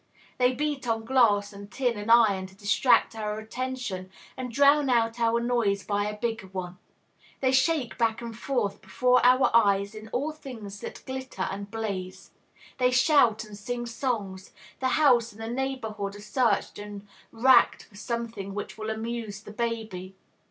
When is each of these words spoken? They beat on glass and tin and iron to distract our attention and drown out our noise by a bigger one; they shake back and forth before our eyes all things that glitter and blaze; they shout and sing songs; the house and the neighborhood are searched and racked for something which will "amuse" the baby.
They 0.39 0.51
beat 0.55 0.87
on 0.87 1.05
glass 1.05 1.53
and 1.53 1.69
tin 1.69 1.95
and 1.95 2.09
iron 2.11 2.47
to 2.47 2.55
distract 2.55 3.15
our 3.15 3.37
attention 3.37 4.09
and 4.35 4.51
drown 4.51 4.89
out 4.89 5.19
our 5.19 5.39
noise 5.39 5.83
by 5.83 6.05
a 6.05 6.17
bigger 6.17 6.47
one; 6.47 6.79
they 7.39 7.51
shake 7.51 7.99
back 7.99 8.19
and 8.19 8.35
forth 8.35 8.81
before 8.81 9.23
our 9.23 9.51
eyes 9.53 9.95
all 10.11 10.31
things 10.31 10.79
that 10.79 11.03
glitter 11.05 11.43
and 11.43 11.69
blaze; 11.69 12.31
they 12.79 12.89
shout 12.89 13.43
and 13.45 13.55
sing 13.55 13.85
songs; 13.85 14.53
the 14.79 14.87
house 14.97 15.33
and 15.33 15.39
the 15.39 15.47
neighborhood 15.47 16.15
are 16.15 16.19
searched 16.19 16.79
and 16.79 17.07
racked 17.31 17.83
for 17.83 17.95
something 17.95 18.55
which 18.55 18.79
will 18.79 18.89
"amuse" 18.89 19.39
the 19.43 19.53
baby. 19.53 20.15